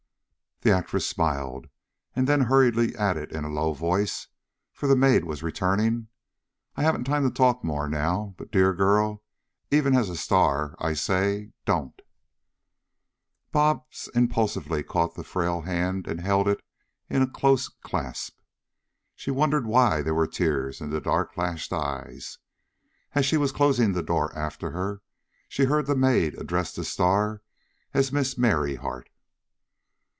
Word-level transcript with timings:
The 0.63 0.69
actress 0.69 1.07
smiled, 1.07 1.69
and 2.15 2.27
then 2.27 2.41
hurriedly 2.41 2.95
added 2.95 3.31
in 3.31 3.45
a 3.45 3.49
low 3.49 3.73
voice, 3.73 4.27
for 4.71 4.85
the 4.85 4.95
maid 4.95 5.25
was 5.25 5.41
returning: 5.41 6.09
"I 6.75 6.83
haven't 6.83 7.05
time 7.05 7.27
to 7.27 7.33
talk 7.35 7.63
more, 7.63 7.89
now, 7.89 8.35
but 8.37 8.51
dear 8.51 8.71
girl, 8.75 9.23
even 9.71 9.95
as 9.95 10.07
a 10.07 10.15
star 10.15 10.75
I 10.79 10.93
say 10.93 11.53
don't." 11.65 11.99
Bobs 13.51 14.07
impulsively 14.13 14.83
caught 14.83 15.15
the 15.15 15.23
frail 15.23 15.61
hand 15.61 16.05
and 16.05 16.21
held 16.21 16.47
it 16.47 16.61
in 17.09 17.23
a 17.23 17.27
close 17.27 17.67
clasp. 17.67 18.37
She 19.15 19.31
wondered 19.31 19.65
why 19.65 20.03
there 20.03 20.13
were 20.13 20.27
tears 20.27 20.79
in 20.79 20.91
the 20.91 21.01
dark 21.01 21.35
lashed 21.37 21.73
eyes. 21.73 22.37
As 23.15 23.25
she 23.25 23.35
was 23.35 23.51
closing 23.51 23.93
the 23.93 24.03
door 24.03 24.31
after 24.37 24.69
her, 24.69 25.01
she 25.49 25.63
heard 25.63 25.87
the 25.87 25.95
maid 25.95 26.35
address 26.37 26.71
the 26.75 26.85
star 26.85 27.41
as 27.95 28.11
Miss 28.11 28.35
Merryheart. 28.37 29.07